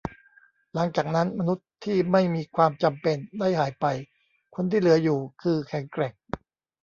[0.73, 3.85] หลังจากนั้น มนุษย์ที่ไม่มีความจำเป็นได้หายไป
[4.55, 6.13] คนที่เหลืออยู่คือแข็งแกร่ง